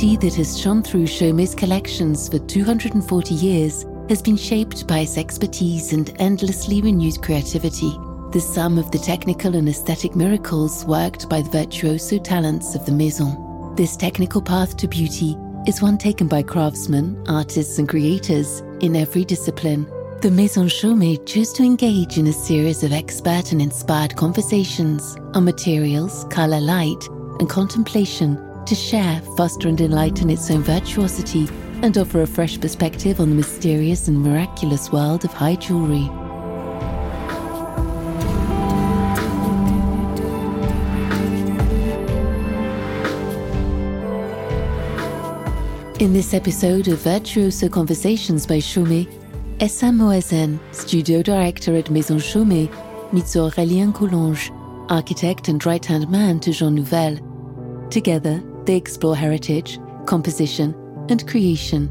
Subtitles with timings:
[0.00, 5.18] beauty that has shone through Chaumet's collections for 240 years has been shaped by his
[5.18, 7.90] expertise and endlessly renewed creativity,
[8.32, 12.92] the sum of the technical and aesthetic miracles worked by the virtuoso talents of the
[12.92, 13.74] Maison.
[13.76, 15.36] This technical path to beauty
[15.66, 19.86] is one taken by craftsmen, artists, and creators in every discipline.
[20.22, 25.44] The Maison Chaumet chose to engage in a series of expert and inspired conversations on
[25.44, 27.06] materials, color, light,
[27.38, 31.48] and contemplation to share, foster, and enlighten its own virtuosity
[31.82, 36.08] and offer a fresh perspective on the mysterious and miraculous world of high jewelry.
[45.98, 49.08] In this episode of Virtuoso Conversations by Chaumet,
[49.58, 52.70] Ehsan Moazen, studio director at Maison Chaumet,
[53.12, 54.52] meets Aurélien Coulanges,
[54.88, 57.18] architect and right hand man to Jean Nouvel.
[57.90, 58.40] Together,
[58.70, 60.74] they explore heritage, composition,
[61.08, 61.88] and creation.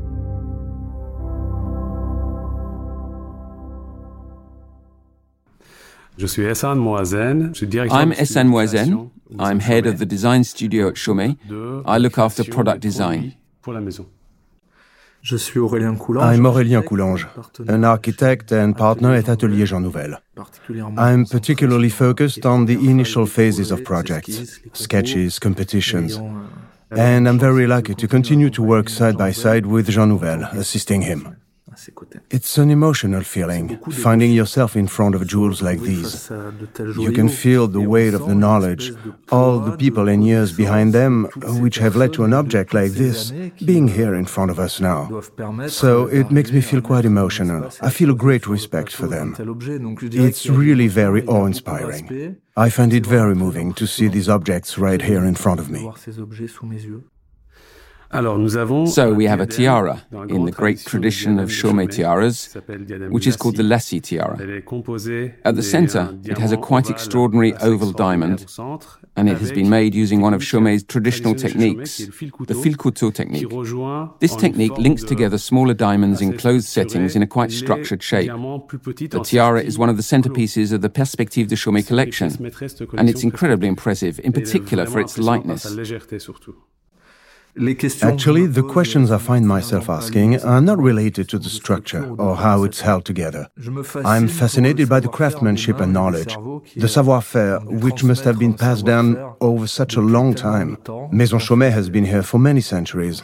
[6.17, 7.51] Je suis Ehsan Moazen.
[7.91, 9.09] I'm Ehsan Moazen.
[9.39, 11.37] I'm head of the design studio at Chaumet.
[11.85, 13.33] I look after product design.
[15.21, 17.27] I'm Aurélien Coulanges,
[17.67, 20.15] an architect and partner at Atelier Jean Nouvel.
[20.97, 26.17] I'm particularly focused on the initial phases of projects, sketches, competitions.
[26.91, 31.01] And I'm very lucky to continue to work side by side with Jean Nouvel, assisting
[31.01, 31.37] him.
[32.29, 36.29] It's an emotional feeling, finding yourself in front of jewels like these.
[37.05, 38.91] You can feel the weight of the knowledge,
[39.31, 41.27] all the people and years behind them,
[41.61, 43.31] which have led to an object like this
[43.65, 45.21] being here in front of us now.
[45.67, 47.69] So it makes me feel quite emotional.
[47.81, 49.35] I feel a great respect for them.
[50.27, 52.37] It's really very awe inspiring.
[52.57, 55.89] I find it very moving to see these objects right here in front of me.
[58.11, 62.55] So we have a tiara in the great tradition of Chaumet tiaras,
[63.11, 64.33] which is called the Lacy tiara.
[65.45, 68.47] At the center, it has a quite extraordinary oval diamond,
[69.15, 73.47] and it has been made using one of Chaumet's traditional techniques, the fil couteau technique.
[74.19, 78.31] This technique links together smaller diamonds in closed settings in a quite structured shape.
[78.31, 82.51] The tiara is one of the centerpieces of the Perspective de Chaumet collection,
[82.97, 85.63] and it's incredibly impressive, in particular for its lightness.
[88.01, 92.63] Actually, the questions I find myself asking are not related to the structure or how
[92.63, 93.49] it's held together.
[94.05, 96.37] I'm fascinated by the craftsmanship and knowledge,
[96.77, 100.77] the savoir-faire, which must have been passed down over such a long time.
[101.11, 103.21] Maison Chaumet has been here for many centuries.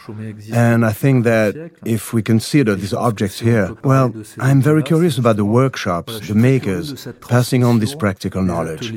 [0.51, 5.37] And I think that if we consider these objects here, well, I'm very curious about
[5.37, 8.89] the workshops, the makers, passing on this practical knowledge,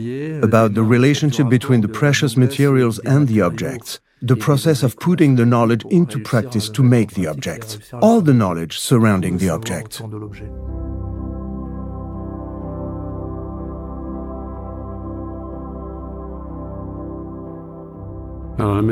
[0.42, 5.46] about the relationship between the precious materials and the objects the process of putting the
[5.46, 10.00] knowledge into practice to make the object, all the knowledge surrounding the object.
[18.58, 18.82] So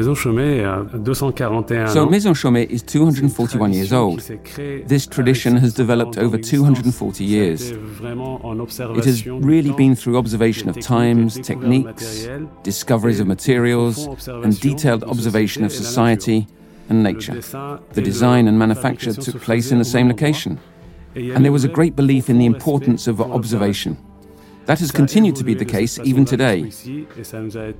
[2.06, 4.20] Maison Chaumet is 241 years old.
[4.20, 7.72] This tradition has developed over 240 years.
[7.72, 12.28] It has really been through observation of times, techniques,
[12.62, 16.46] discoveries of materials, and detailed observation of society
[16.88, 17.40] and nature.
[17.92, 20.60] The design and manufacture took place in the same location.
[21.16, 23.96] And there was a great belief in the importance of observation.
[24.66, 26.70] That has continued to be the case even today.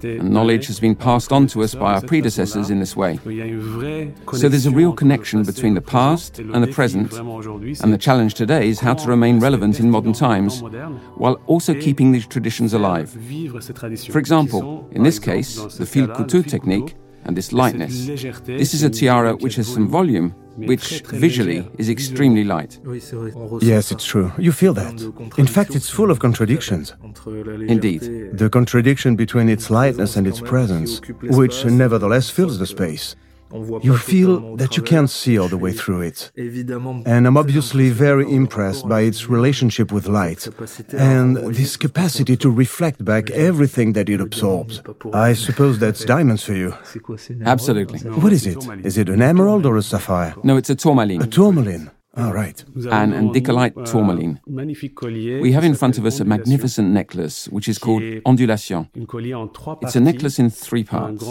[0.03, 3.19] And knowledge has been passed on to us by our predecessors in this way.
[4.33, 8.69] So there's a real connection between the past and the present, and the challenge today
[8.69, 10.63] is how to remain relevant in modern times
[11.17, 13.11] while also keeping these traditions alive.
[14.09, 16.95] For example, in this case, the fil couteau technique
[17.27, 18.07] and this lightness.
[18.45, 22.79] This is a tiara which has some volume, which visually is extremely light.
[23.61, 24.33] Yes, it's true.
[24.39, 24.95] You feel that.
[25.37, 26.95] In fact, it's full of contradictions.
[27.69, 28.39] Indeed.
[28.39, 33.17] The contradiction between its lightness and its presence, which nevertheless fills the space.
[33.53, 36.33] You feel that you can't see all the way through it.
[36.37, 40.49] And I'm obviously very impressed by its relationship with light
[40.93, 44.83] and this capacity to reflect back everything that it absorbs.
[45.13, 46.75] I suppose that's diamonds for you.
[47.45, 48.01] Absolutely.
[48.11, 48.59] What is it?
[48.85, 50.35] Is it an emerald or a sapphire?
[50.43, 51.23] No, it's a tourmaline.
[51.23, 51.91] A tourmaline.
[52.17, 52.65] All right.
[52.91, 54.41] An indicolite tourmaline.
[54.47, 58.89] We have in front of us a magnificent necklace, which is called ondulation.
[59.83, 61.25] It's a necklace in three parts.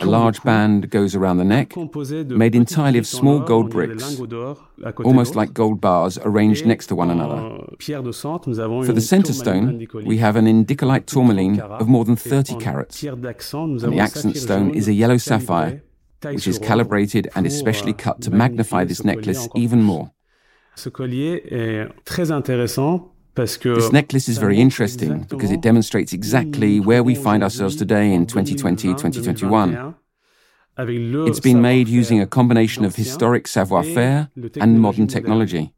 [0.00, 4.20] A large band goes around the neck, made entirely of small gold bricks,
[5.04, 7.64] almost like gold bars arranged next to one another.
[7.80, 13.24] For the center stone, we have an indicolite tourmaline of more than 30 carats, and
[13.24, 15.82] the accent stone is a yellow sapphire
[16.22, 20.12] which is calibrated and especially cut to magnify this necklace even more.
[23.38, 28.26] This necklace is very interesting because it demonstrates exactly where we find ourselves today in
[28.26, 29.94] 2020 2021.
[30.78, 34.30] It's been made using a combination of historic savoir faire
[34.60, 35.72] and modern technology.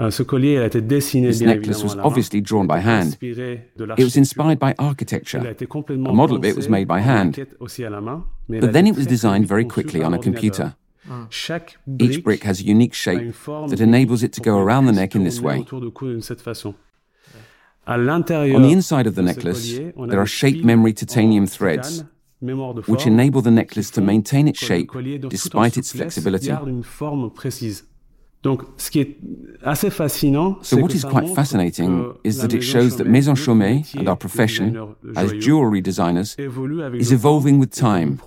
[0.00, 3.16] Euh, this necklace was obviously drawn by hand.
[3.20, 5.38] It was inspired by architecture.
[5.38, 7.46] A model of it was made by hand.
[8.48, 10.76] But then it was designed very quickly on a computer.
[11.08, 12.00] Mm.
[12.00, 13.34] Each brick has a unique shape
[13.68, 15.64] that enables it to go around the neck in this way.
[17.86, 22.04] On the inside of the necklace, there are shape memory titanium threads,
[22.86, 24.90] which enable the necklace to maintain its shape
[25.28, 26.50] despite its flexibility.
[28.44, 28.54] So,
[30.76, 35.32] what is quite fascinating is that it shows that Maison Chaumet and our profession as
[35.32, 38.20] jewelry designers is evolving with time,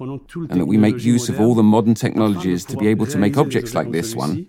[0.49, 3.37] and that we make use of all the modern technologies to be able to make
[3.37, 4.47] objects like this one,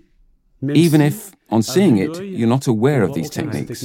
[0.74, 3.82] even if, on seeing it, you're not aware of these techniques.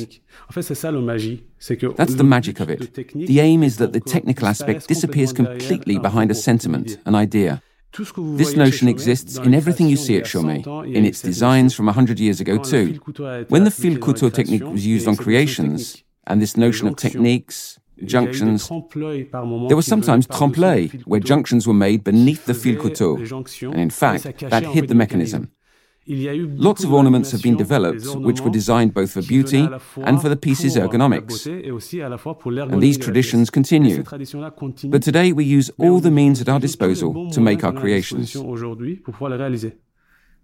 [0.53, 2.93] That's the magic of it.
[3.13, 7.61] The aim is that the technical aspect disappears completely behind a sentiment, an idea.
[7.93, 12.19] This notion exists in everything you see at Chaumet, in its designs from a hundred
[12.19, 12.99] years ago too.
[13.49, 18.69] When the fil couteau technique was used on creations, and this notion of techniques, junctions,
[19.67, 23.15] there was sometimes trompe-l'œil, where junctions were made beneath the fil couteau,
[23.71, 25.51] and in fact, that hid the mechanism.
[26.07, 29.67] Lots of ornaments have been developed which were designed both for beauty
[29.97, 31.45] and for the piece's ergonomics.
[32.71, 34.03] And these traditions continue.
[34.03, 38.35] But today we use all the means at our disposal to make our creations.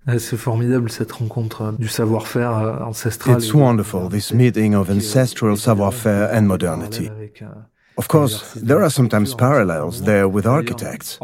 [0.05, 3.37] Ah, c'est formidable cette rencontre euh, du savoir-faire euh, ancestral.
[3.37, 7.09] It's wonderful, this meeting of euh, ancestral savoir-faire and modernity.
[7.41, 7.47] Euh,
[7.97, 11.19] Of course, there are sometimes parallels there with architects.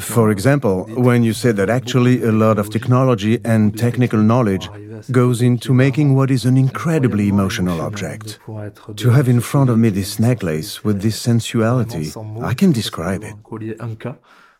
[0.00, 4.68] For example, when you say that actually a lot of technology and technical knowledge
[5.10, 8.40] goes into making what is an incredibly emotional object.
[8.96, 12.12] To have in front of me this necklace with this sensuality,
[12.42, 13.34] I can describe it.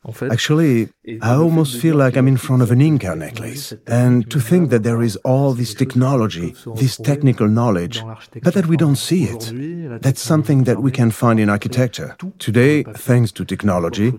[0.04, 0.88] Actually,
[1.20, 3.72] I almost feel like I'm in front of an Inca necklace.
[3.86, 8.02] And to think that there is all this technology, this technical knowledge,
[8.42, 10.02] but that we don't see it.
[10.02, 12.16] That's something that we can find in architecture.
[12.40, 14.12] Today, thanks to technology,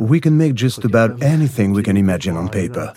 [0.00, 2.92] we can make just about anything we can imagine on paper.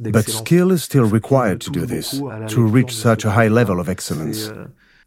[0.00, 3.88] But skill is still required to do this, to reach such a high level of
[3.88, 4.50] excellence.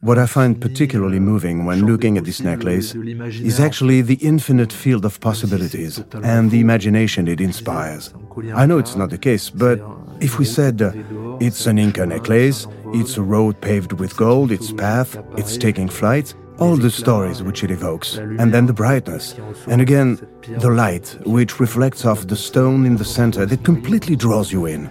[0.02, 5.04] What I find particularly moving when looking at this necklace is actually the infinite field
[5.04, 8.14] of possibilities and the imagination it inspires.
[8.54, 9.82] I know it's not the case, but
[10.22, 10.94] if we said uh,
[11.42, 16.34] it's an Inca necklace, it's a road paved with gold, its path, it's taking flight,
[16.60, 19.36] all the stories which it evokes, and then the brightness,
[19.68, 20.20] and again,
[20.60, 24.90] the light which reflects off the stone in the center that completely draws you in.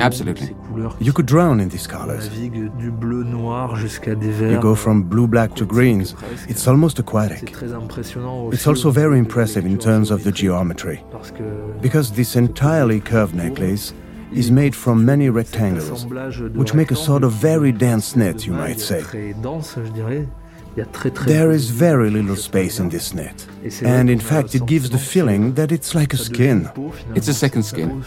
[0.00, 0.54] Absolutely.
[1.00, 2.28] You could drown in these colors.
[2.38, 2.70] You
[4.60, 6.14] go from blue black to greens.
[6.48, 7.54] It's almost aquatic.
[8.52, 11.04] It's also very impressive in terms of the geometry,
[11.80, 13.92] because this entirely curved necklace
[14.32, 16.06] is made from many rectangles,
[16.54, 19.02] which make a sort of very dense net, you might say.
[21.26, 23.46] There is very little space in this net.
[23.82, 26.68] And in fact, it gives the feeling that it's like a skin.
[27.14, 28.04] It's a second skin.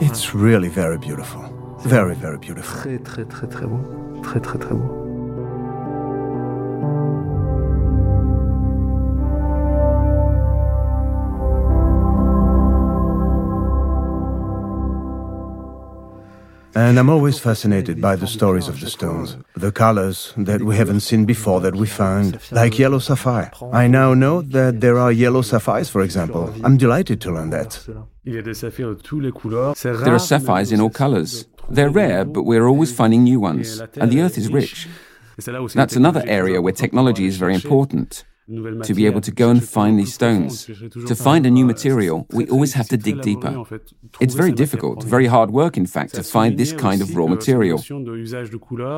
[0.00, 1.42] It's really very beautiful.
[1.84, 2.82] Very, very beautiful.
[16.78, 21.00] And I'm always fascinated by the stories of the stones, the colors that we haven't
[21.00, 23.50] seen before that we find, like yellow sapphire.
[23.72, 26.54] I now know that there are yellow sapphires, for example.
[26.62, 27.70] I'm delighted to learn that.
[29.82, 31.48] There are sapphires in all colors.
[31.68, 34.86] They're rare, but we're always finding new ones, and the earth is rich.
[35.74, 39.98] That's another area where technology is very important to be able to go and find
[39.98, 40.66] these stones.
[41.06, 43.64] To find a new material, we always have to dig deeper.
[44.20, 47.78] It's very difficult, very hard work, in fact, to find this kind of raw material.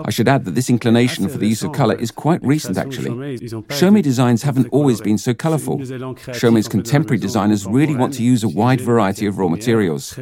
[0.06, 3.38] I should add that this inclination for the use of color is quite recent, actually.
[3.78, 5.78] Chaumet designs haven't always been so colorful.
[5.78, 10.14] Chaumet's contemporary designers really want to use a wide variety of raw materials.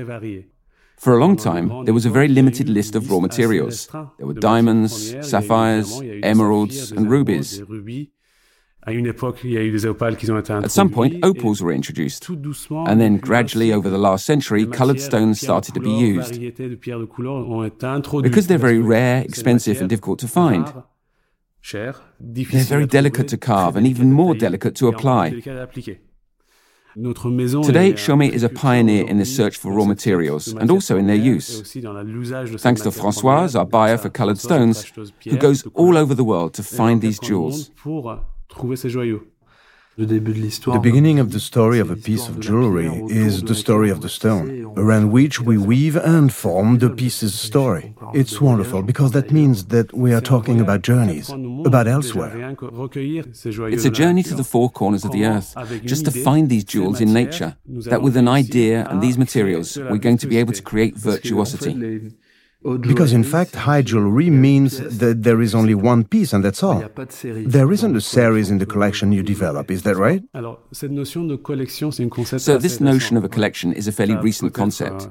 [0.98, 3.86] For a long time, there was a very limited list of raw materials.
[4.18, 7.62] There were diamonds, sapphires, emeralds, and rubies.
[8.88, 15.40] At some point, opals were introduced, and then gradually over the last century, coloured stones
[15.40, 16.40] started to be used.
[18.22, 20.72] Because they're very rare, expensive, and difficult to find,
[21.72, 25.30] they're very delicate to carve and even more delicate to apply.
[26.94, 31.16] Today, Chaumet is a pioneer in the search for raw materials and also in their
[31.16, 31.60] use.
[31.60, 34.90] Thanks to Françoise, our buyer for colored stones,
[35.22, 37.70] who goes all over the world to find these jewels.
[39.98, 44.08] The beginning of the story of a piece of jewelry is the story of the
[44.08, 47.96] stone, around which we weave and form the piece's story.
[48.14, 51.30] It's wonderful because that means that we are talking about journeys,
[51.66, 52.56] about elsewhere.
[53.74, 57.00] It's a journey to the four corners of the earth, just to find these jewels
[57.00, 60.62] in nature, that with an idea and these materials, we're going to be able to
[60.62, 62.12] create virtuosity.
[62.62, 66.82] Because in fact, high jewelry means that there is only one piece and that's all.
[67.22, 70.22] There isn't a series in the collection you develop, is that right?
[72.38, 75.08] So, this notion of a collection is a fairly recent concept,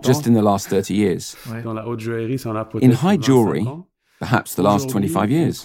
[0.00, 1.36] just in the last 30 years.
[2.80, 3.66] In high jewelry,
[4.18, 5.62] perhaps the last 25 years.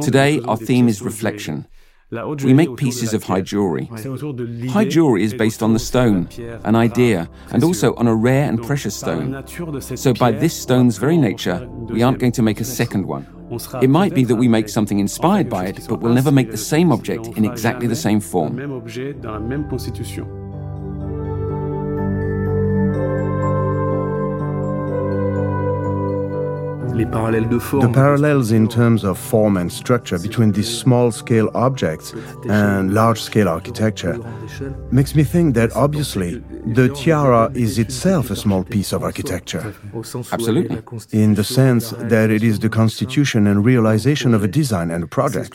[0.00, 1.66] Today, our theme is reflection.
[2.10, 3.86] We make pieces of high jewelry.
[3.86, 6.28] High jewelry is based on the stone,
[6.64, 9.44] an idea, and also on a rare and precious stone.
[9.96, 13.26] So, by this stone's very nature, we aren't going to make a second one.
[13.82, 16.56] It might be that we make something inspired by it, but we'll never make the
[16.56, 18.58] same object in exactly the same form.
[26.94, 32.14] The parallels in terms of form and structure between these small-scale objects
[32.48, 34.16] and large-scale architecture
[34.92, 39.74] makes me think that obviously the tiara is itself a small piece of architecture.
[40.30, 40.82] Absolutely.
[41.10, 45.08] In the sense that it is the constitution and realization of a design and a
[45.08, 45.52] project.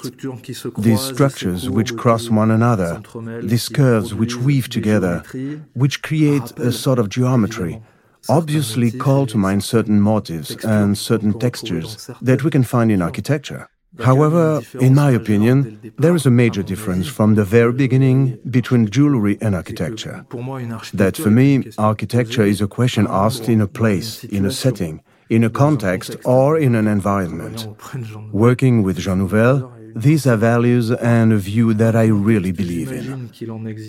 [0.77, 3.01] These structures which cross one another,
[3.43, 5.24] these curves which weave together,
[5.74, 7.81] which create a sort of geometry
[8.27, 13.69] obviously call to mind certain motifs and certain textures that we can find in architecture.
[13.97, 19.38] However, in my opinion, there is a major difference from the very beginning between jewelry
[19.41, 20.25] and architecture.
[20.93, 25.43] That for me, architecture is a question asked in a place, in a setting, in
[25.43, 27.67] a context, or in an environment.
[28.31, 33.31] Working with Jean Nouvel, these are values and a view that I really believe in.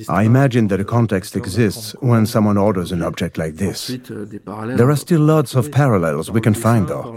[0.08, 3.88] I imagine that a context exists when someone orders an object like this.
[3.88, 7.14] There are still lots of parallels we can find, though.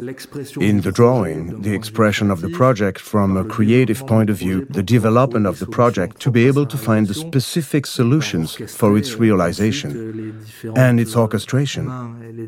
[0.60, 4.84] In the drawing, the expression of the project from a creative point of view, the
[4.84, 10.44] development of the project to be able to find the specific solutions for its realization,
[10.75, 11.86] and its orchestration,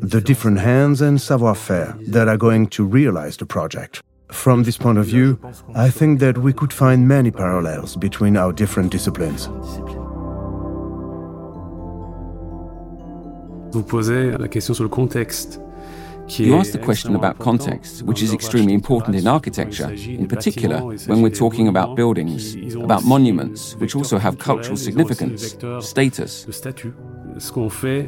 [0.02, 4.02] the different hands and savoir-faire that are going to realize the project.
[4.30, 5.38] From this point of view,
[5.74, 9.48] I think that we could find many parallels between our different disciplines.
[13.72, 15.60] Vous posez la question sur le contexte.
[16.28, 21.22] You asked the question about context, which is extremely important in architecture, in particular when
[21.22, 26.46] we're talking about buildings, about monuments, which also have cultural significance, status.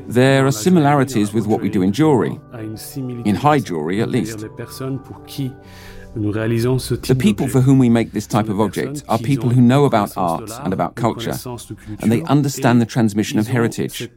[0.08, 2.40] There are similarities with what we do in jewelry,
[3.24, 4.44] in high jewelry at least.
[6.14, 10.16] The people for whom we make this type of object are people who know about
[10.16, 11.34] art and about culture,
[12.00, 14.08] and they understand the transmission of heritage.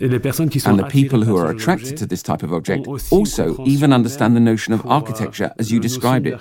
[0.00, 4.40] And the people who are attracted to this type of object also even understand the
[4.40, 6.40] notion of architecture as you described it.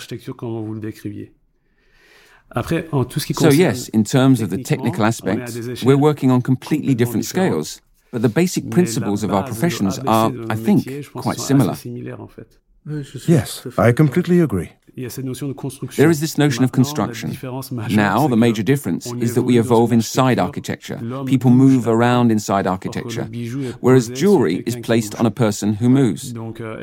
[3.33, 7.81] So, yes, in terms of the technical aspects, we're working on completely different scales.
[8.11, 11.75] But the basic principles of our professions are, I think, quite similar.
[13.27, 14.71] Yes, I completely agree.
[14.95, 17.37] There is this notion of construction.
[17.89, 20.99] Now, the major difference is that we evolve inside architecture.
[21.25, 23.25] People move around inside architecture,
[23.79, 26.33] whereas jewelry is placed on a person who moves.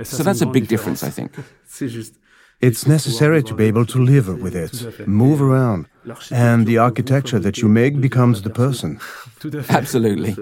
[0.04, 1.32] So that's a big difference, I think.
[2.58, 5.88] It's necessary to be able to live with it, move around,
[6.30, 8.98] and the architecture that you make becomes the person.
[9.68, 10.34] Absolutely.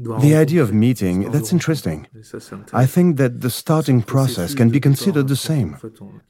[0.00, 2.06] The idea of meeting, that's interesting.
[2.72, 5.76] I think that the starting process can be considered the same.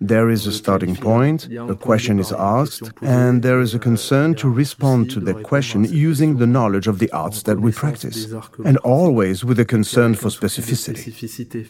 [0.01, 4.49] There is a starting point, a question is asked, and there is a concern to
[4.49, 8.33] respond to that question using the knowledge of the arts that we practice,
[8.65, 11.69] and always with a concern for specificity.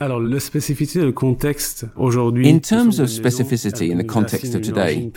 [0.00, 0.30] In
[2.60, 5.10] terms of specificity in the context of today,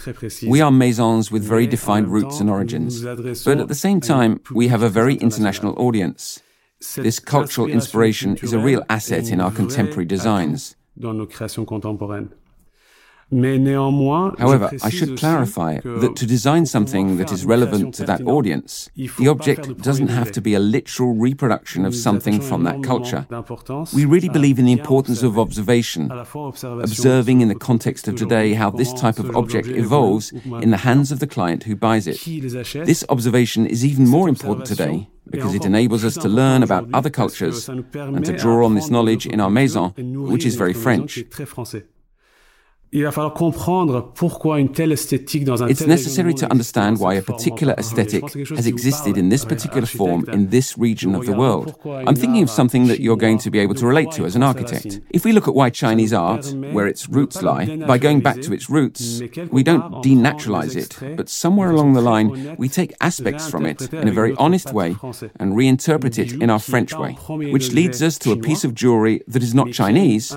[0.48, 4.70] we are maisons with very defined roots and origins, but at the same time, we
[4.70, 6.42] have a very international audience.
[6.96, 10.76] This cultural inspiration is a real asset in our contemporary designs.
[13.32, 19.30] However, I should clarify that to design something that is relevant to that audience, the
[19.30, 23.26] object doesn't have to be a literal reproduction of something from that culture.
[23.94, 28.70] We really believe in the importance of observation, observing in the context of today how
[28.70, 32.20] this type of object evolves in the hands of the client who buys it.
[32.86, 37.10] This observation is even more important today because it enables us to learn about other
[37.10, 39.94] cultures and to draw on this knowledge in our maison,
[40.30, 41.24] which is very French.
[42.94, 43.12] It's
[45.88, 50.78] necessary to understand why a particular aesthetic has existed in this particular form in this
[50.78, 51.80] region of the world.
[51.86, 54.44] I'm thinking of something that you're going to be able to relate to as an
[54.44, 55.00] architect.
[55.12, 58.54] If we look at why Chinese art, where its roots lie, by going back to
[58.54, 63.66] its roots, we don't denaturalize it, but somewhere along the line, we take aspects from
[63.66, 64.98] it in a very honest way
[65.40, 67.14] and reinterpret it in our French way,
[67.54, 70.36] which leads us to a piece of jewelry that is not Chinese,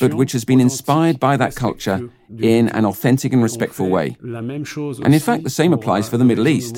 [0.00, 4.16] but which has been inspired by that culture culture in an authentic and respectful way.
[4.22, 6.76] And in fact, the same applies for the Middle East.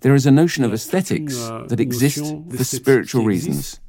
[0.00, 1.36] There is a notion of aesthetics
[1.68, 3.80] that exists for spiritual reasons.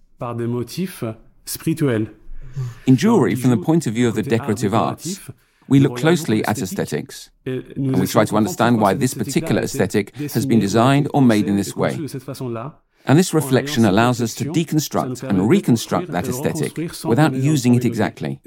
[2.86, 5.19] In jewelry, from the point of view of the decorative arts,
[5.67, 10.45] we look closely at aesthetics, and we try to understand why this particular aesthetic has
[10.45, 11.98] been designed or made in this way.
[13.05, 18.39] And this reflection allows us to deconstruct and reconstruct that aesthetic without using it exactly.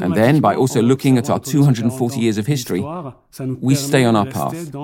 [0.00, 2.84] And then, by also looking at our 240 years of history,
[3.60, 4.74] we stay on our path.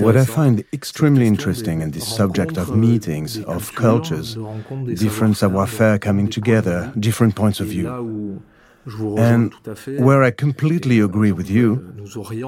[0.00, 4.36] What I find extremely interesting in this subject of meetings, of cultures,
[4.96, 8.42] different savoir-faire coming together, different points of view,
[9.18, 9.52] and
[9.98, 11.68] where I completely agree with you,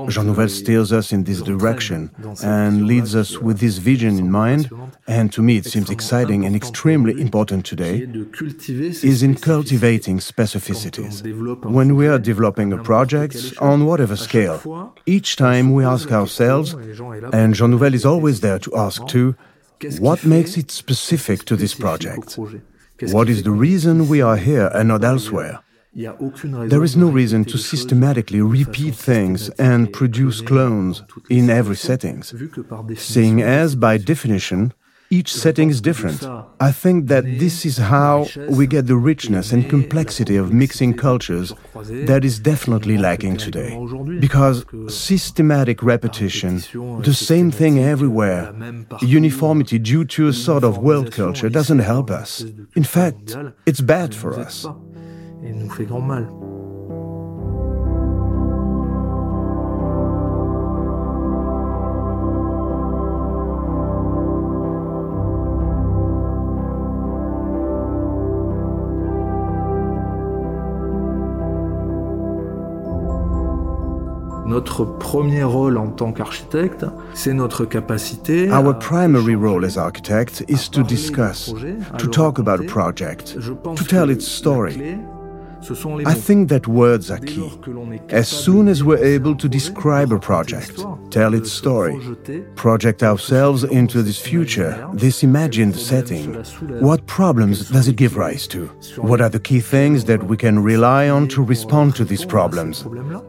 [0.09, 2.11] Jean Nouvel steers us in this direction
[2.43, 4.71] and leads us with this vision in mind,
[5.07, 8.07] and to me it seems exciting and extremely important today,
[9.13, 11.23] is in cultivating specificities.
[11.65, 16.75] When we are developing a project, on whatever scale, each time we ask ourselves,
[17.33, 19.37] and Jean Nouvel is always there to ask too,
[19.99, 22.39] what makes it specific to this project?
[23.13, 25.61] What is the reason we are here and not elsewhere?
[25.93, 32.23] There is no reason to systematically repeat things and produce clones in every setting,
[32.97, 34.73] seeing as, by definition,
[35.13, 36.23] each setting is different.
[36.61, 41.53] I think that this is how we get the richness and complexity of mixing cultures
[41.75, 43.77] that is definitely lacking today.
[44.21, 46.63] Because systematic repetition,
[47.03, 48.55] the same thing everywhere,
[49.03, 52.43] uniformity due to a sort of world culture doesn't help us.
[52.77, 54.65] In fact, it's bad for us
[55.51, 56.29] et nous fait grand mal.
[74.47, 76.85] Notre premier rôle en tant qu'architecte,
[77.15, 78.51] c'est notre capacité.
[78.51, 81.55] Our primary role as architects is to discuss,
[81.99, 84.99] to talk about a project, to tell its story.
[86.07, 87.51] I think that words are key.
[88.09, 91.99] As soon as we're able to describe a project, tell its story,
[92.57, 96.35] project ourselves into this future, this imagined setting,
[96.81, 98.67] what problems does it give rise to?
[98.97, 102.87] What are the key things that we can rely on to respond to these problems?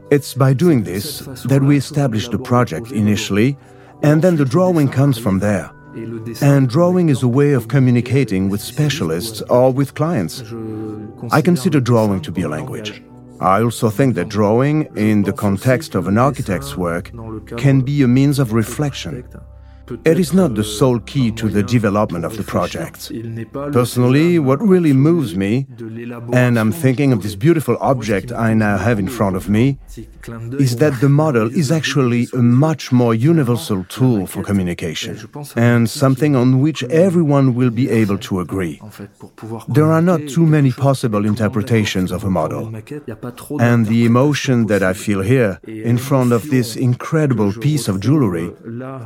[0.10, 3.58] It's by doing this that we establish the project initially,
[4.04, 5.70] and then the drawing comes from there.
[6.41, 10.41] And drawing is a way of communicating with specialists or with clients.
[11.29, 13.03] I consider drawing to be a language.
[13.39, 17.12] I also think that drawing, in the context of an architect's work,
[17.57, 19.27] can be a means of reflection.
[20.06, 23.12] It is not the sole key to the development of the project.
[23.72, 25.67] Personally, what really moves me,
[26.34, 29.80] and I'm thinking of this beautiful object I now have in front of me,
[30.60, 35.17] is that the model is actually a much more universal tool for communication,
[35.56, 38.82] and something on which everyone will be able to agree.
[39.67, 42.72] There are not too many possible interpretations of a model,
[43.60, 48.52] and the emotion that I feel here, in front of this incredible piece of jewelry,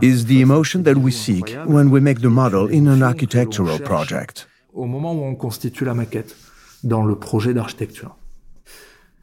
[0.01, 4.47] is the emotion that we seek when we make the model in an architectural project.
[4.73, 6.35] Au moment où on constitue la maquette
[6.83, 8.15] dans le projet d'architecture.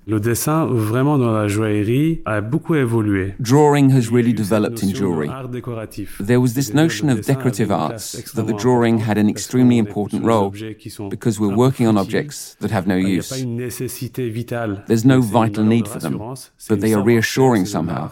[0.05, 3.35] Le dessin, vraiment dans la joaillerie, a beaucoup évolué.
[3.38, 5.31] Drawing has really developed in jewelry.
[6.18, 10.52] There was this notion of decorative arts that the drawing had an extremely important role
[11.09, 13.31] because we're working on objects that have no use.
[14.88, 16.18] There's no vital need for them,
[16.68, 18.11] but they are reassuring somehow.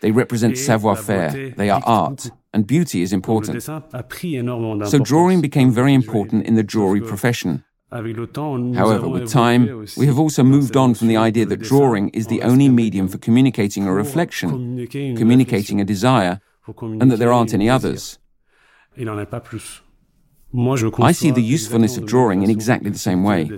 [0.00, 3.62] They represent savoir-faire, they are art, and beauty is important.
[3.62, 7.64] So drawing became very important in the jewelry profession.
[7.90, 12.42] However, with time, we have also moved on from the idea that drawing is the
[12.42, 16.40] only medium for communicating a reflection, communicating a desire,
[16.82, 18.18] and that there aren't any others.
[18.96, 19.24] I
[21.12, 23.50] see the usefulness of drawing in exactly the same way.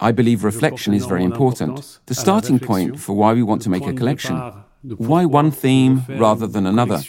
[0.00, 3.86] I believe reflection is very important, the starting point for why we want to make
[3.86, 4.63] a collection.
[4.84, 7.00] Why one theme rather than another?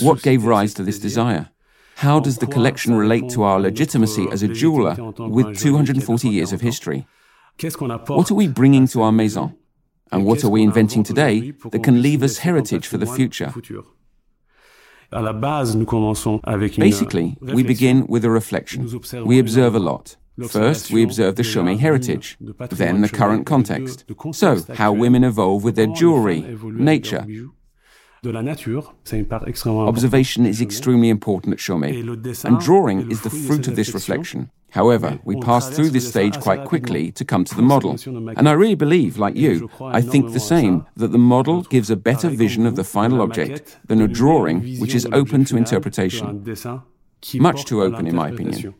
[0.00, 1.50] What gave rise to this desire?
[1.96, 6.60] How does the collection relate to our legitimacy as a jeweler with 240 years of
[6.60, 7.06] history?
[7.58, 9.56] What are we bringing to our maison?
[10.12, 13.52] And what are we inventing today that can leave us heritage for the future?
[16.78, 18.88] Basically, we begin with a reflection.
[19.24, 20.16] We observe a lot.
[20.48, 24.04] First, we observe the Chaumet heritage, then the current context.
[24.32, 27.26] So, how women evolve with their jewelry, nature,
[28.24, 34.50] Observation is extremely important at Chaumet, and drawing is the fruit of this reflection.
[34.70, 37.96] However, we pass through this stage quite quickly to come to the model.
[38.36, 41.96] And I really believe, like you, I think the same, that the model gives a
[41.96, 46.44] better vision of the final object than a drawing which is open to interpretation.
[47.34, 48.74] Much too open, in my opinion.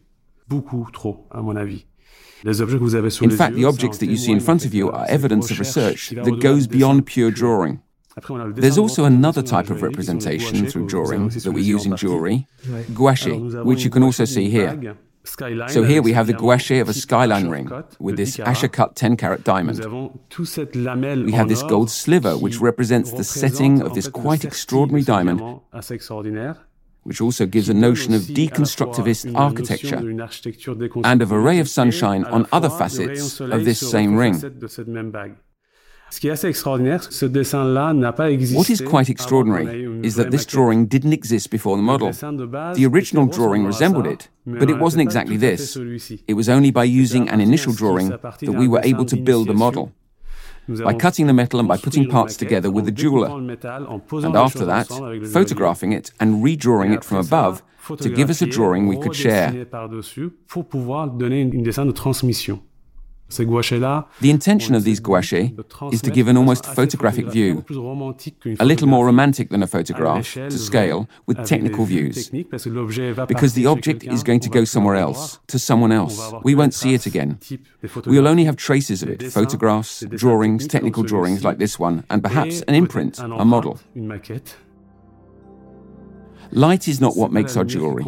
[3.23, 6.11] In fact, the objects that you see in front of you are evidence of research
[6.11, 7.83] that goes beyond pure drawing.
[8.55, 12.47] There's also another type of representation through drawing that we use in jewelry,
[12.95, 14.97] gouache, which you can also see here.
[15.69, 19.17] So here we have the gouache of a skyline ring with this Asscher cut 10
[19.17, 19.85] carat diamond.
[21.27, 25.61] We have this gold sliver which represents the setting of this quite extraordinary diamond,
[27.07, 30.03] which also gives a notion of deconstructivist architecture
[31.05, 34.35] and of a ray of sunshine on other facets of this same ring.
[38.55, 42.13] What is quite extraordinary is that this drawing didn't exist before the model.
[42.13, 45.77] The original drawing resembled it, but it wasn't exactly this.
[46.27, 49.55] It was only by using an initial drawing that we were able to build a
[49.55, 49.93] model.
[50.69, 53.29] By cutting the metal and by putting parts together with a jeweler.
[53.29, 54.89] And after that,
[55.33, 57.63] photographing it and redrawing it from above
[57.99, 59.53] to give us a drawing we could share.
[63.29, 65.51] The intention of these gouaches
[65.93, 67.65] is to give an almost photographic view,
[68.61, 72.31] a little more romantic than a photograph, to scale, with technical views.
[72.31, 76.33] Because the object is going to go somewhere else, to someone else.
[76.45, 77.39] We won't see it again.
[78.07, 82.23] We will only have traces of it photographs, drawings, technical drawings like this one, and
[82.23, 83.81] perhaps an imprint, a model.
[86.53, 88.05] Light is not what makes our jewelry.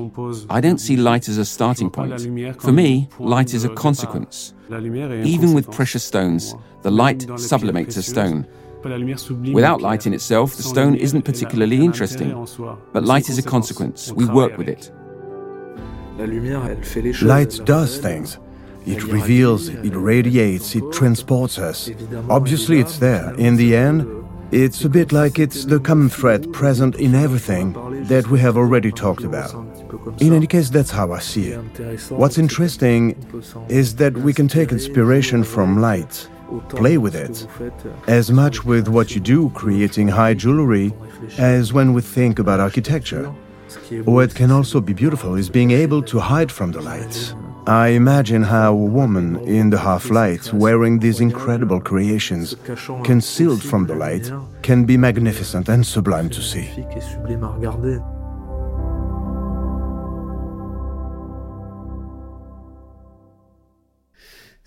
[0.48, 2.20] I don't see light as a starting point.
[2.60, 4.54] For me, light is a consequence.
[4.70, 8.46] Even with precious stones, the light sublimates a stone.
[9.52, 12.46] Without light in itself, the stone isn't particularly interesting.
[12.92, 14.12] But light is a consequence.
[14.12, 14.92] We work with it.
[17.22, 18.38] Light does things.
[18.86, 21.90] It reveals, it radiates, it transports us.
[22.30, 23.34] Obviously, it's there.
[23.34, 24.17] In the end,
[24.50, 27.72] it's a bit like it's the common thread present in everything
[28.04, 29.52] that we have already talked about.
[30.20, 32.10] In any case, that's how I see it.
[32.10, 33.14] What's interesting
[33.68, 36.28] is that we can take inspiration from light,
[36.68, 37.46] play with it,
[38.06, 40.92] as much with what you do creating high jewelry
[41.36, 43.26] as when we think about architecture.
[44.04, 47.34] What can also be beautiful is being able to hide from the light.
[47.68, 52.56] I imagine how a woman in the half light, wearing these incredible creations,
[53.04, 56.66] concealed from the light, can be magnificent and sublime to see.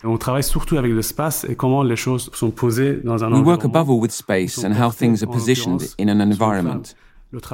[0.04, 3.64] On travaille surtout avec l'espace et comment les choses sont posées dans un We work
[3.64, 6.94] above all with space and how things are positioned in an environment,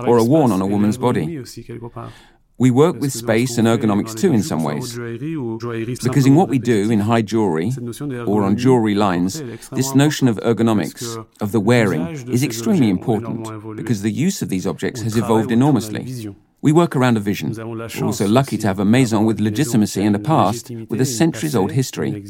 [0.06, 1.40] or are worn on a woman's body.
[2.60, 4.98] We work with space and ergonomics too in some ways.
[6.04, 7.72] Because in what we do in high jewelry
[8.26, 9.42] or on jewelry lines,
[9.72, 14.66] this notion of ergonomics, of the wearing, is extremely important because the use of these
[14.66, 16.34] objects has evolved enormously.
[16.64, 17.54] We work around a vision.
[17.56, 21.56] We're also lucky to have a maison with legitimacy and a past with a centuries
[21.56, 22.26] old history.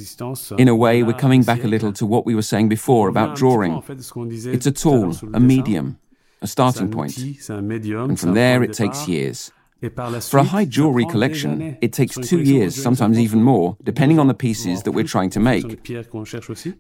[0.58, 3.38] In a way, we're coming back a little to what we were saying before about
[3.38, 3.82] drawing.
[3.88, 6.00] It's a tool, a medium,
[6.42, 7.18] a starting point.
[7.48, 9.54] And from there, it takes years.
[9.80, 14.34] For a high jewelry collection, it takes two years, sometimes even more, depending on the
[14.34, 15.84] pieces that we're trying to make.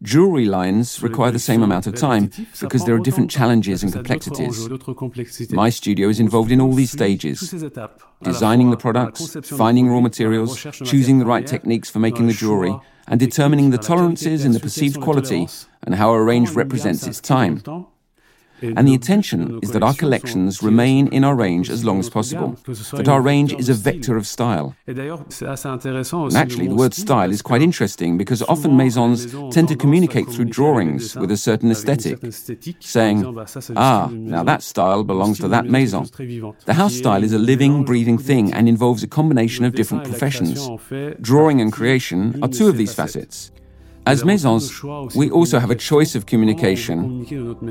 [0.01, 4.67] Jewelry lines require the same amount of time because there are different challenges and complexities.
[5.51, 7.53] My studio is involved in all these stages
[8.23, 12.75] designing the products, finding raw materials, choosing the right techniques for making the jewelry,
[13.07, 15.47] and determining the tolerances in the perceived quality
[15.83, 17.61] and how a range represents its time.
[18.61, 22.57] And the intention is that our collections remain in our range as long as possible,
[22.93, 24.75] that our range is a vector of style.
[24.87, 24.99] And
[26.35, 31.15] actually, the word style is quite interesting because often maisons tend to communicate through drawings
[31.15, 32.19] with a certain aesthetic,
[32.79, 33.17] saying,
[33.75, 36.05] ah, now that style belongs to that maison.
[36.65, 40.69] The house style is a living, breathing thing and involves a combination of different professions.
[41.21, 43.51] Drawing and creation are two of these facets.
[44.07, 44.81] As maisons,
[45.15, 47.25] we also have a choice of communication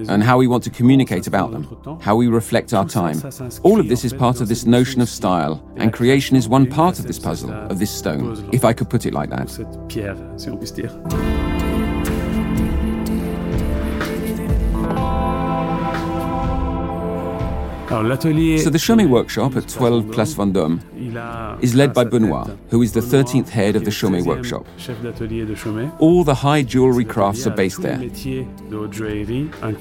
[0.07, 3.22] and how we want to communicate about them, how we reflect our time.
[3.62, 6.99] All of this is part of this notion of style, and creation is one part
[6.99, 9.49] of this puzzle, of this stone, if I could put it like that.
[17.88, 20.81] So the Chaumet workshop at 12 Place Vendôme
[21.61, 24.66] is led by Benoit, who is the 13th head of the Chaumet workshop.
[25.98, 28.00] All the high jewelry crafts are based there.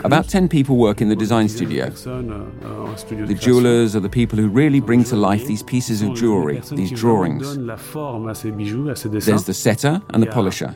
[0.04, 1.90] About 10 people work in the design studio.
[1.90, 6.92] The jewelers are the people who really bring to life these pieces of jewelry, these
[6.92, 7.58] drawings.
[7.58, 10.76] There's the setter and the polisher.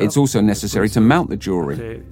[0.00, 2.02] It's also necessary to mount the jewelry.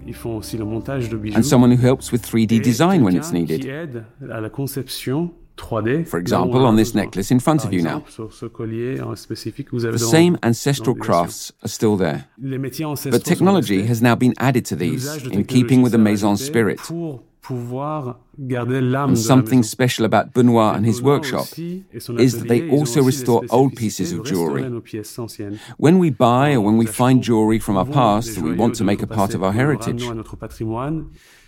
[1.34, 4.04] And someone who helps with 3D design when it's needed
[5.60, 6.04] à la conception 3D.
[6.06, 8.02] For example, on this necklace in front of you now.
[9.92, 12.26] The same ancestral crafts are still there.
[12.38, 16.80] But technology has now been added to these in keeping with the Maison spirit.
[18.40, 24.12] And something special about Benoit and his workshop is that they also restore old pieces
[24.12, 24.62] of jewelry.
[25.76, 28.84] When we buy or when we find jewelry from our past that we want to
[28.84, 30.04] make a part of our heritage,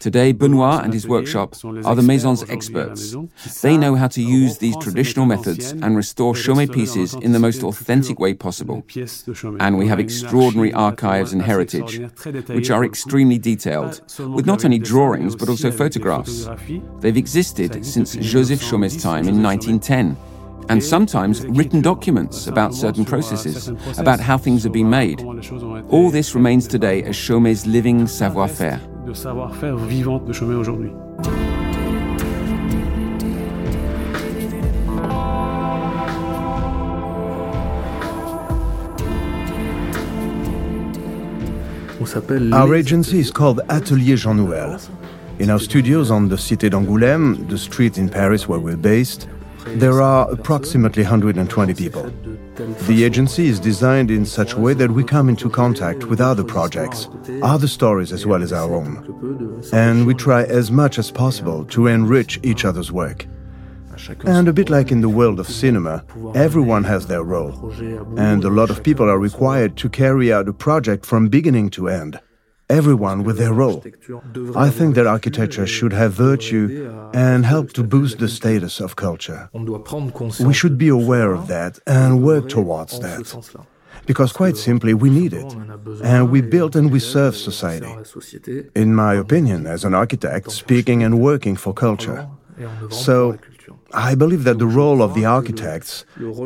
[0.02, 3.14] Today, Benoit and his workshop are the Maison's experts.
[3.62, 7.62] They know how to use these traditional methods and restore Chaumet pieces in the most
[7.62, 8.85] authentic way possible.
[9.61, 12.00] And we have extraordinary archives and heritage,
[12.48, 16.48] which are extremely detailed, with not only drawings but also photographs.
[17.01, 20.16] They've existed since Joseph Chaumet's time in 1910
[20.68, 23.68] and sometimes written documents about certain processes,
[23.99, 25.21] about how things have been made.
[25.90, 30.92] All this remains today as Chaumet's living savoir-faire de savoir-faire vivante de Chaumet aujourd'hui.
[42.53, 44.79] Our agency is called Atelier Jean Nouvel.
[45.42, 49.28] In our studios on the Cité d'Angoulême, the street in Paris where we're based,
[49.66, 52.05] there are approximately 120 people.
[52.87, 56.44] The agency is designed in such a way that we come into contact with other
[56.44, 57.09] projects,
[57.42, 59.64] other stories as well as our own.
[59.72, 63.26] And we try as much as possible to enrich each other's work.
[64.24, 66.05] And a bit like in the world of cinema,
[66.37, 67.72] everyone has their role,
[68.16, 71.88] and a lot of people are required to carry out a project from beginning to
[71.88, 72.20] end
[72.78, 73.80] everyone with their role.
[74.66, 76.64] I think that architecture should have virtue
[77.12, 79.50] and help to boost the status of culture.
[80.50, 83.22] We should be aware of that and work towards that.
[84.06, 85.50] Because quite simply, we need it.
[86.02, 87.92] And we build and we serve society.
[88.74, 92.28] In my opinion, as an architect, speaking and working for culture.
[92.90, 93.38] So,
[94.11, 96.04] I believe that the role of the architects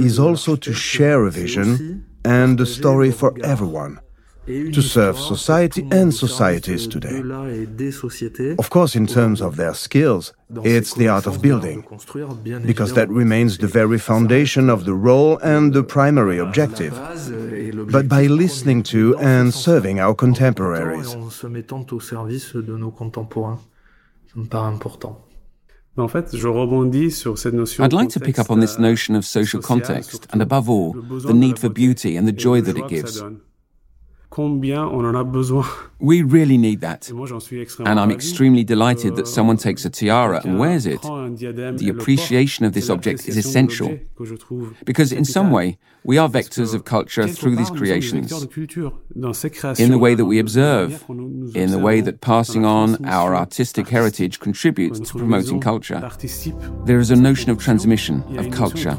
[0.08, 4.00] is also to share a vision and a story for everyone
[4.46, 7.20] to serve society and societies today.
[8.58, 10.32] Of course, in terms of their skills,
[10.62, 11.84] it's the art of building,
[12.64, 16.94] because that remains the very foundation of the role and the primary objective.
[17.90, 21.16] But by listening to and serving our contemporaries.
[25.98, 31.32] I'd like to pick up on this notion of social context and, above all, the
[31.32, 33.22] need for beauty and the joy that it gives.
[35.98, 37.10] We really need that.
[37.10, 41.00] And I'm extremely delighted that someone takes a tiara and wears it.
[41.02, 43.98] The appreciation of this object is essential.
[44.84, 48.30] Because in some way, we are vectors of culture through these creations.
[49.80, 54.38] In the way that we observe, in the way that passing on our artistic heritage
[54.38, 56.00] contributes to promoting culture.
[56.84, 58.96] There is a notion of transmission, of culture.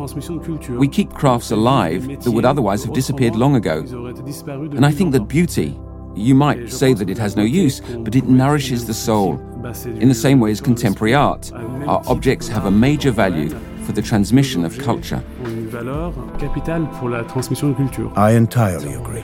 [0.71, 3.79] We keep crafts alive that would otherwise have disappeared long ago.
[4.75, 5.79] And I think that beauty,
[6.13, 9.39] you might say that it has no use, but it nourishes the soul.
[9.85, 13.49] In the same way as contemporary art, our objects have a major value
[13.87, 15.23] for the transmission of culture.
[18.17, 19.23] I entirely agree.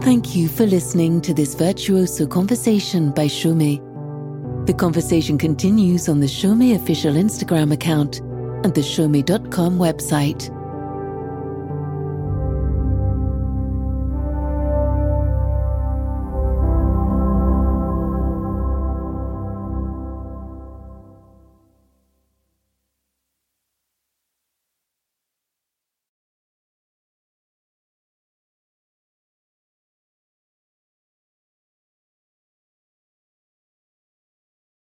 [0.00, 3.87] Thank you for listening to this Virtuoso Conversation by Chaumet.
[4.68, 10.57] The conversation continues on the Chaumet official Instagram account and the Chaumet.com website.